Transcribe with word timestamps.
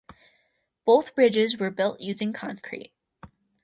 Both 0.83 1.13
bridges 1.13 1.57
were 1.59 1.69
built 1.69 1.99
using 1.99 2.33
concrete. 2.33 2.91